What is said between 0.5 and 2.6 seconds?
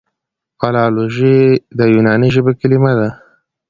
فلالوژي د یوناني ژبي